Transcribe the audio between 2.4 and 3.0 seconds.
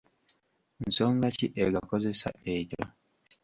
ekyo?